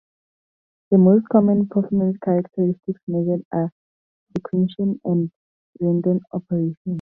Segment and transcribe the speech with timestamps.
[0.89, 3.71] The most common performance characteristics measured are
[4.35, 5.29] sequential and
[5.79, 6.75] random operations.